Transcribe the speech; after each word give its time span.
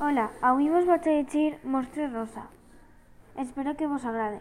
Hola, 0.00 0.32
avui 0.42 0.64
vos 0.70 0.86
vaig 0.88 1.04
a 1.06 1.12
llegir 1.14 1.60
Rosa. 2.12 2.48
Espero 3.38 3.76
que 3.76 3.86
vos 3.86 4.04
agrade. 4.04 4.40